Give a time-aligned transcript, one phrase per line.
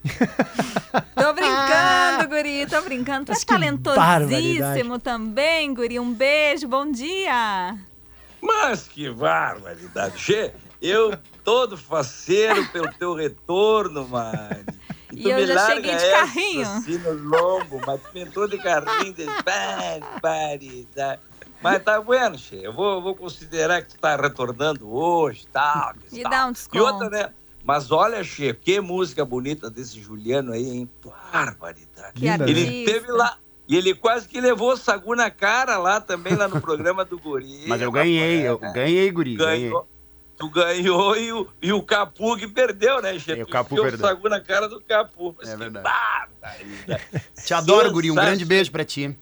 [1.14, 3.26] tô brincando, guri, tô brincando.
[3.26, 5.98] Tu é talentosíssimo também, guri.
[6.00, 7.78] Um beijo, bom dia.
[8.40, 10.18] Mas que barbaridade.
[10.18, 14.64] Che, eu todo faceiro pelo teu retorno, Mari.
[15.12, 16.62] E, e eu já cheguei de carrinho.
[16.62, 21.20] Assim no lombo, mas tu entrou de carrinho, de barbaridade.
[21.62, 22.56] Mas tá bueno, che.
[22.62, 25.92] Eu vou, vou considerar que tu tá retornando hoje, tal.
[26.10, 26.30] Me tal.
[26.30, 26.78] dá um desconto.
[26.78, 27.30] E outra, né?
[27.64, 30.90] Mas olha, Che, que música bonita desse Juliano aí, hein?
[31.32, 32.14] Barbaridade.
[32.14, 33.36] Que ele teve lá.
[33.68, 37.18] E ele quase que levou o Sagu na cara lá também, lá no programa do
[37.18, 37.64] Guri.
[37.68, 39.36] Mas eu ganhei, eu ganhei, Guri.
[39.36, 39.70] Ganhou.
[39.70, 39.90] Ganhei.
[40.36, 43.32] Tu ganhou e o, e o Capu que perdeu, né, Che?
[43.32, 43.98] É, o Capu perdeu.
[43.98, 45.36] o Sagu na cara do Capu.
[45.38, 45.84] Mas É que verdade.
[46.40, 47.04] barbaridade.
[47.44, 48.10] Te adoro, Guri.
[48.10, 49.14] Um grande beijo pra ti.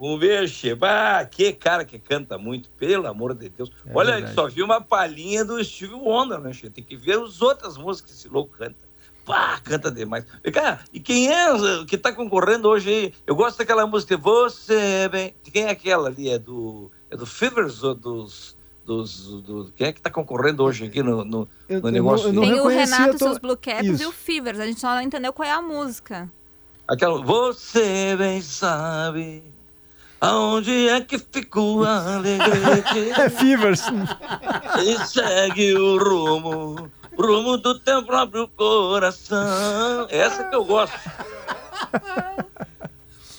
[0.00, 0.76] Um beijo, Che.
[0.80, 3.70] Ah, que cara que canta muito, pelo amor de Deus.
[3.86, 4.34] É Olha, verdade.
[4.34, 6.70] só vi uma palhinha do Steve Wonder, né, Che?
[6.70, 8.88] Tem que ver as outras músicas que esse louco canta.
[9.26, 10.24] Pá, canta demais.
[10.42, 11.44] E, cara, e quem é
[11.86, 13.14] que tá concorrendo hoje aí?
[13.26, 15.34] Eu gosto daquela música Você Bem.
[15.44, 16.30] De quem é aquela ali?
[16.30, 18.56] É do, é do Fivers ou dos.
[18.86, 22.32] dos do, quem é que tá concorrendo hoje aqui no, no, Eu- no eu negócio?
[22.32, 24.58] não- eu não Tem o Renato eu tô- seus Blue Caps e o Fivers.
[24.58, 26.32] A gente só não entendeu qual é a música.
[26.88, 27.22] Aquela.
[27.22, 29.44] Você bem sabe.
[30.20, 33.10] Aonde é que ficou a alegrete?
[33.18, 33.84] É Fevers.
[34.84, 40.06] E segue o rumo, rumo do teu próprio coração.
[40.10, 40.98] Essa que eu gosto.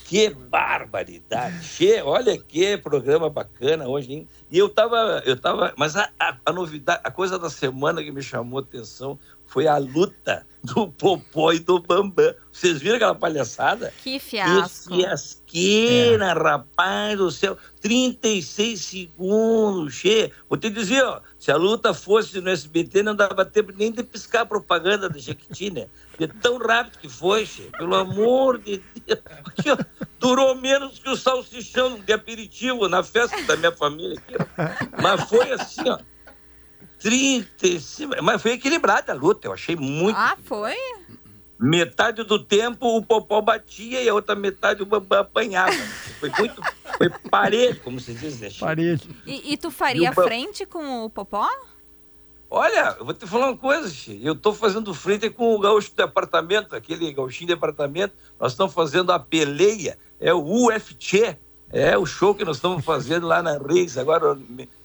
[0.06, 1.64] Que barbaridade.
[1.64, 4.28] Che, olha que programa bacana hoje, hein?
[4.50, 8.12] E eu tava, eu tava, mas a, a, a novidade, a coisa da semana que
[8.12, 9.18] me chamou a atenção
[9.52, 12.34] foi a luta do Popó e do Bambam.
[12.50, 13.94] Vocês viram aquela palhaçada?
[14.02, 14.96] Que fiasco.
[14.96, 17.58] Que asqueira, rapaz do céu.
[17.82, 20.32] 36 segundos, che.
[20.48, 24.04] Vou te dizer, ó, se a luta fosse no SBT, não dava tempo nem de
[24.04, 25.88] piscar a propaganda da Jequiti, né?
[26.18, 27.64] De tão rápido que foi, che.
[27.78, 29.20] Pelo amor de Deus.
[29.46, 29.78] Aqui, ó,
[30.18, 35.02] durou menos que o salsichão de aperitivo na festa da minha família aqui, ó.
[35.02, 36.00] Mas foi assim, ó.
[37.02, 38.24] 35.
[38.24, 40.18] Mas foi equilibrada a luta, eu achei muito.
[40.18, 40.76] Ah, foi?
[41.60, 45.72] Metade do tempo o Popó batia e a outra metade o Bambam apanhava.
[46.20, 46.62] Foi muito.
[46.98, 48.50] Foi parelho, como se diz, né?
[48.60, 49.10] Parede.
[49.26, 51.48] E, e tu faria E frente com o Popó?
[52.50, 54.26] Olha, eu vou te falar uma coisa, Chico.
[54.26, 58.14] Eu estou fazendo frente com o gaúcho de apartamento, aquele gauchinho de apartamento.
[58.40, 61.38] Nós estamos fazendo a peleia, é o UFC.
[61.74, 64.38] É o show que nós estamos fazendo lá na Reis, agora,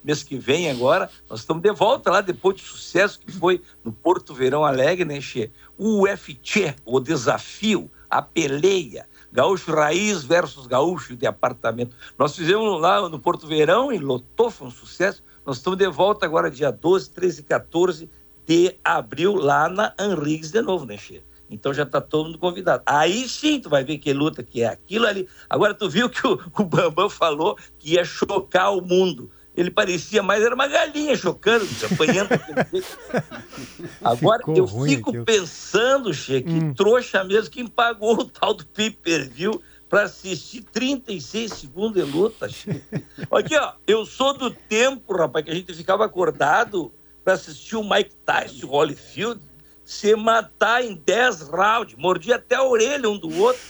[0.04, 1.10] mês que vem, agora.
[1.28, 5.20] Nós estamos de volta lá, depois do sucesso que foi no Porto Verão Alegre, né,
[5.20, 5.50] Che?
[5.76, 9.08] O UFC, o desafio, a peleia.
[9.32, 11.96] Gaúcho Raiz versus Gaúcho de apartamento.
[12.16, 15.24] Nós fizemos lá no Porto Verão e lotou, foi um sucesso.
[15.44, 18.10] Nós estamos de volta agora, dia 12, 13 e 14
[18.46, 21.20] de abril, lá na Henriques de novo, né, Che?
[21.48, 22.82] Então já está todo mundo convidado.
[22.86, 25.28] Aí sim tu vai ver que luta que é aquilo ali.
[25.48, 29.30] Agora tu viu que o, o Bambam falou que ia chocar o mundo.
[29.56, 32.28] Ele parecia mais, era uma galinha chocando, apanhando.
[34.04, 35.24] Agora Ficou eu fico aquilo.
[35.24, 36.74] pensando, Che, que Hum.
[36.74, 42.48] trouxa mesmo, quem pagou o tal do pay-per-view para assistir 36 segundos de luta.
[42.48, 42.82] Che.
[43.30, 46.92] Aqui, ó, eu sou do tempo, rapaz, que a gente ficava acordado
[47.24, 49.40] para assistir o Mike Tyson, o Holyfield,
[49.86, 53.62] se matar em 10 rounds, mordia até a orelha um do outro.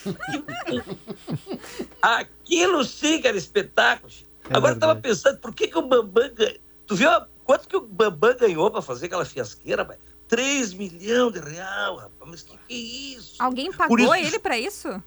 [2.00, 4.10] Aquilo sim que era espetáculo.
[4.48, 5.14] É Agora eu tava verdade.
[5.14, 6.56] pensando, por que, que o Bambam ganhou?
[6.86, 7.10] Tu viu
[7.44, 9.98] quanto que o Bambam ganhou para fazer aquela fiasqueira, rapaz?
[10.28, 12.30] 3 milhões de real, rapaz.
[12.30, 13.34] Mas que que é isso?
[13.38, 15.02] Alguém pagou isso- ele pra isso?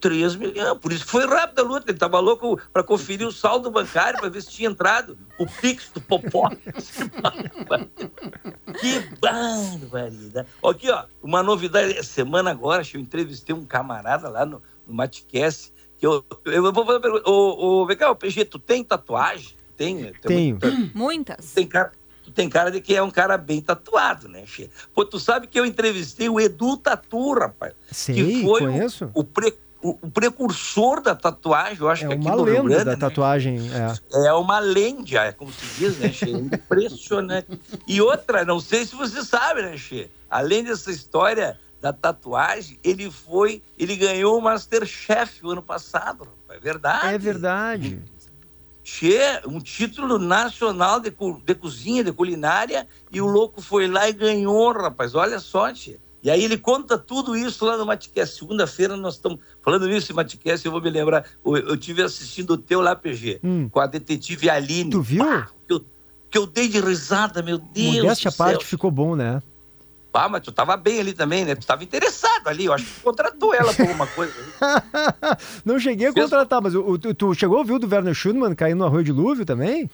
[0.00, 0.78] 3 milhões.
[0.78, 1.90] Por isso que foi rápida a luta.
[1.90, 5.90] Ele tava louco para conferir o saldo bancário para ver se tinha entrado o Pix
[5.94, 6.48] do Popó.
[9.72, 10.48] que barbaridade.
[10.64, 11.92] Aqui, ó, uma novidade.
[11.92, 15.72] Essa Semana agora, eu entrevistei um camarada lá no, no Matcast.
[15.98, 17.30] Que eu, eu vou fazer uma pergunta.
[17.30, 19.54] Ô, ô, vem cá, ô, PG, tu tem tatuagem?
[19.76, 20.12] Tem?
[20.22, 20.58] Tenho.
[20.94, 21.52] Muitas.
[21.52, 21.92] tem cara,
[22.24, 24.70] tu tem cara de que é um cara bem tatuado, né, Che?
[24.94, 27.72] Pô, tu sabe que eu entrevistei o Edu Tatu, rapaz.
[27.90, 29.10] Sei, foi o- conheço.
[29.14, 32.68] O, pre- o- o precursor da tatuagem, eu acho É que aqui no Rio lenda
[32.68, 32.96] Grande, da né?
[32.96, 33.58] tatuagem.
[34.12, 34.26] É.
[34.28, 36.30] É uma lenda, é como se diz, né, Che?
[36.30, 37.48] Impressionante.
[37.86, 40.10] E outra, não sei se você sabe, né, Che?
[40.30, 46.28] Além dessa história da tatuagem, ele foi, ele ganhou o Masterchef o ano passado.
[46.48, 47.14] É verdade.
[47.14, 48.02] É verdade.
[48.84, 51.10] Che, um título nacional de,
[51.44, 55.14] de cozinha, de culinária, e o louco foi lá e ganhou, rapaz.
[55.14, 55.98] Olha só, Che.
[56.22, 58.38] E aí ele conta tudo isso lá no Matcast.
[58.38, 61.24] Segunda-feira nós estamos falando nisso em Matcast, eu vou me lembrar.
[61.44, 63.68] Eu, eu tive assistindo o teu lá, PG, Hum.
[63.68, 64.90] com a detetive Aline.
[64.90, 65.24] Tu viu?
[65.24, 65.84] Pá, que, eu,
[66.30, 68.46] que eu dei de risada, meu Deus Modéstia à do céu.
[68.46, 69.42] parte ficou bom, né?
[70.14, 71.54] Ah, mas tu tava bem ali também, né?
[71.54, 72.66] Tu tava interessado ali.
[72.66, 74.34] Eu acho que tu contratou ela por alguma coisa.
[75.64, 78.54] não cheguei a contratar, mas o, tu, tu, chegou a ouvir o do Werner Schumann
[78.54, 79.90] caindo no arroio de Lúvio também?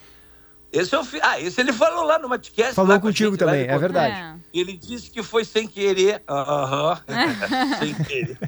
[0.70, 1.18] Esse eu fi...
[1.22, 2.74] Ah, esse ele falou lá no Matcast.
[2.74, 4.14] Falou contigo gente, também, é verdade.
[4.14, 4.34] É.
[4.52, 6.22] Ele disse que foi sem querer.
[6.28, 7.00] Aham.
[7.78, 8.38] sem querer.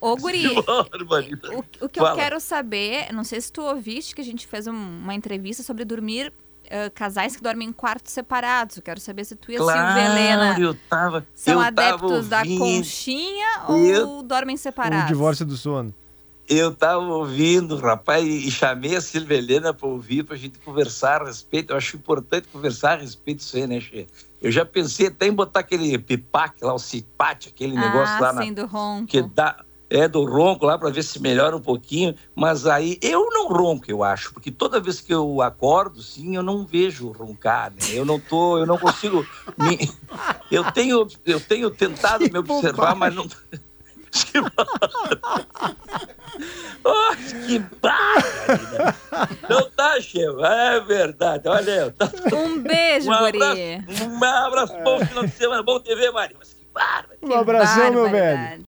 [0.00, 2.10] ô, ô Guri, o, o, que Fala.
[2.10, 5.62] eu quero saber, não sei se tu ouviste que a gente fez um, uma entrevista
[5.62, 6.32] sobre dormir
[6.68, 8.76] Uh, casais que dormem em quartos separados.
[8.76, 12.28] Eu quero saber se tu e a claro, Silvia Helena eu tava, são eu adeptos
[12.28, 15.06] da conchinha eu, ou dormem separados?
[15.06, 15.94] O divórcio do sono.
[16.48, 21.20] Eu estava ouvindo, rapaz, e chamei a Silvia Helena para ouvir, para a gente conversar
[21.20, 21.72] a respeito.
[21.72, 24.06] Eu acho importante conversar a respeito disso aí, né, Che?
[24.40, 28.42] Eu já pensei até em botar aquele pipac lá, o cipate, aquele ah, negócio lá
[28.42, 29.06] sim, na, do ronco.
[29.08, 33.30] que dá é do ronco lá para ver se melhora um pouquinho, mas aí eu
[33.30, 37.70] não ronco, eu acho, porque toda vez que eu acordo, sim, eu não vejo roncar,
[37.70, 37.78] né?
[37.92, 39.90] Eu não tô, eu não consigo me...
[40.50, 43.26] eu tenho eu tenho tentado me observar, mas não
[46.84, 47.16] oh,
[47.46, 48.94] que barra!
[49.48, 50.42] Não tá, chefe.
[50.42, 51.48] É verdade.
[51.48, 51.92] Olha eu.
[51.92, 52.10] Tá...
[52.32, 53.60] Um beijo, um abraço,
[54.08, 56.36] Um abraço, bom final de semana, bom TV, Maria.
[56.38, 57.06] Mas que barra!
[57.22, 58.56] Um abração, meu velho.